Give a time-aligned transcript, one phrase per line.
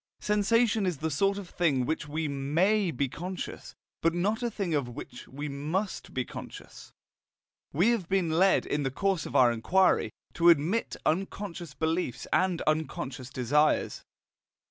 [0.21, 4.49] Sensation is the sort of thing of which we MAY be conscious, but not a
[4.49, 6.91] thing of which we MUST be conscious.
[7.71, 12.61] We have been led, in the course of our inquiry, to admit unconscious beliefs and
[12.63, 14.03] unconscious desires.